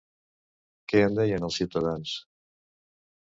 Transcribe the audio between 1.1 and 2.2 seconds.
deien els ciutadans?